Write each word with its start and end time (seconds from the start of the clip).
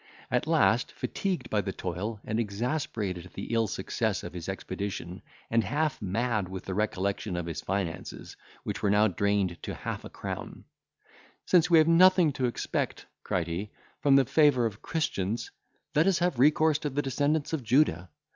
At 0.31 0.47
last, 0.47 0.91
fatigued 0.93 1.51
by 1.51 1.61
the 1.61 1.71
toil, 1.71 2.19
and 2.25 2.39
exasperated 2.39 3.23
at 3.23 3.33
the 3.33 3.53
ill 3.53 3.67
success 3.67 4.23
of 4.23 4.33
his 4.33 4.49
expedition, 4.49 5.21
and 5.51 5.63
half 5.63 6.01
mad 6.01 6.49
with 6.49 6.65
the 6.65 6.73
recollection 6.73 7.35
of 7.37 7.45
his 7.45 7.61
finances, 7.61 8.35
which 8.63 8.81
were 8.81 8.89
now 8.89 9.07
drained 9.07 9.61
to 9.61 9.75
half 9.75 10.03
a 10.03 10.09
crown, 10.09 10.63
"Since 11.45 11.69
we 11.69 11.77
have 11.77 11.87
nothing 11.87 12.31
to 12.31 12.45
expect," 12.47 13.05
cried 13.21 13.45
he, 13.45 13.69
"from 14.01 14.15
the 14.15 14.25
favour 14.25 14.65
of 14.65 14.81
Christians, 14.81 15.51
let 15.93 16.07
us 16.07 16.17
have 16.17 16.39
recourse 16.39 16.79
to 16.79 16.89
the 16.89 17.03
descendants 17.03 17.53
of 17.53 17.61
Judah. 17.63 18.09